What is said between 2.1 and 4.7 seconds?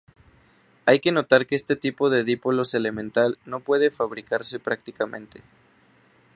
dipolos elemental no puede fabricarse